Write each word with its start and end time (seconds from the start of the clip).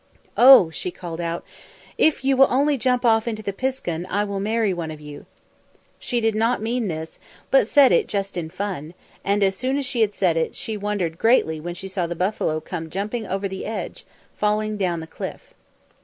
"Oh," 0.35 0.71
she 0.71 0.89
called 0.89 1.21
out, 1.21 1.43
"if 1.95 2.23
you 2.25 2.35
will 2.35 2.47
only 2.49 2.75
jump 2.75 3.05
off 3.05 3.27
into 3.27 3.43
the 3.43 3.53
piskun 3.53 4.07
I 4.09 4.23
will 4.23 4.39
marry 4.39 4.73
one 4.73 4.89
of 4.89 4.99
you." 4.99 5.27
She 5.99 6.19
did 6.19 6.33
not 6.33 6.59
mean 6.59 6.87
this, 6.87 7.19
but 7.51 7.67
said 7.67 7.91
it 7.91 8.07
just 8.07 8.35
in 8.35 8.49
fun, 8.49 8.95
and 9.23 9.43
as 9.43 9.55
soon 9.55 9.77
as 9.77 9.85
she 9.85 10.01
had 10.01 10.15
said 10.15 10.37
it, 10.37 10.55
she 10.55 10.75
wondered 10.75 11.19
greatly 11.19 11.59
when 11.59 11.75
she 11.75 11.87
saw 11.87 12.07
the 12.07 12.15
buffalo 12.15 12.59
come 12.59 12.89
jumping 12.89 13.27
over 13.27 13.47
the 13.47 13.67
edge, 13.67 14.03
falling 14.35 14.75
down 14.75 15.01
the 15.01 15.05
cliff. 15.05 15.53